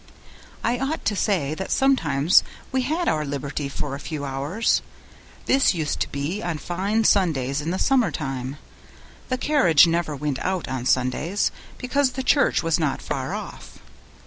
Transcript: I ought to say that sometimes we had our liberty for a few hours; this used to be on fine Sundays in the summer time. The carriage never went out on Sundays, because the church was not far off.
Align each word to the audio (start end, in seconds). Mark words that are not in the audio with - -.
I 0.63 0.79
ought 0.79 1.05
to 1.05 1.15
say 1.15 1.53
that 1.53 1.69
sometimes 1.69 2.43
we 2.71 2.81
had 2.81 3.07
our 3.07 3.23
liberty 3.23 3.69
for 3.69 3.93
a 3.93 3.99
few 3.99 4.25
hours; 4.25 4.81
this 5.45 5.75
used 5.75 5.99
to 5.99 6.09
be 6.11 6.41
on 6.41 6.57
fine 6.57 7.03
Sundays 7.03 7.61
in 7.61 7.69
the 7.69 7.77
summer 7.77 8.09
time. 8.09 8.57
The 9.29 9.37
carriage 9.37 9.85
never 9.85 10.15
went 10.15 10.39
out 10.39 10.67
on 10.67 10.87
Sundays, 10.87 11.51
because 11.77 12.13
the 12.13 12.23
church 12.23 12.63
was 12.63 12.79
not 12.79 12.99
far 12.99 13.35
off. 13.35 13.77